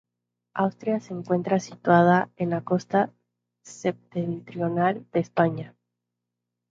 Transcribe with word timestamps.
Asturias 0.55 1.03
se 1.03 1.13
encuentra 1.13 1.59
situada 1.59 2.31
en 2.37 2.49
la 2.49 2.61
costa 2.63 3.13
septentrional 3.61 5.05
de 5.13 5.19
España. 5.19 5.75